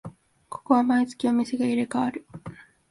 [0.49, 2.25] ここは毎月お店が入れ替わる